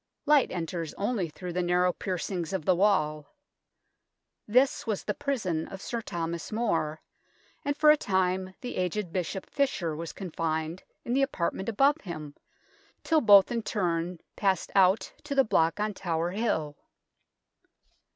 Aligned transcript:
Light 0.25 0.49
enters 0.49 0.95
only 0.95 1.29
through 1.29 1.53
the 1.53 1.61
narrow 1.61 1.93
piercings 1.93 2.53
of 2.53 2.65
the 2.65 2.75
wall. 2.75 3.35
This 4.47 4.87
was 4.87 5.03
the 5.03 5.13
prison 5.13 5.67
of 5.67 5.79
Sir 5.79 6.01
Thomas 6.01 6.51
More, 6.51 7.03
and 7.63 7.77
for 7.77 7.91
a 7.91 7.97
time 7.97 8.55
the 8.61 8.77
aged 8.77 9.13
Bishop 9.13 9.47
Fisher 9.47 9.95
was 9.95 10.11
confined 10.11 10.81
in 11.05 11.13
the 11.13 11.21
apartment 11.21 11.69
above 11.69 12.01
him, 12.01 12.33
till 13.03 13.21
both 13.21 13.51
in 13.51 13.61
turn 13.61 14.19
passed 14.35 14.71
out 14.73 15.13
to 15.23 15.35
the 15.35 15.43
block 15.43 15.79
on 15.79 15.93
Tower 15.93 16.31
Hill. 16.31 16.77